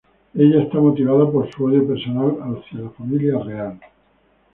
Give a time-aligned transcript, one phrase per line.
[0.33, 3.79] Ella está motivada por su odio personal hacia la familia real.